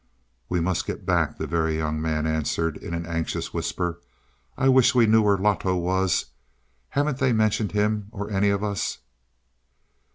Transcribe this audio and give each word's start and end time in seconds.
"We 0.49 0.59
must 0.59 0.87
get 0.87 1.05
back," 1.05 1.37
the 1.37 1.45
Very 1.45 1.77
Young 1.77 2.01
Man 2.01 2.25
answered 2.25 2.75
in 2.75 2.95
an 2.95 3.05
anxious 3.05 3.53
whisper. 3.53 3.99
"I 4.57 4.67
wish 4.67 4.95
we 4.95 5.05
knew 5.05 5.21
where 5.21 5.37
Loto 5.37 5.75
was; 5.75 6.25
haven't 6.89 7.19
they 7.19 7.33
mentioned 7.33 7.73
him 7.73 8.07
or 8.11 8.27
any 8.31 8.49
of 8.49 8.63
us?" 8.63 8.97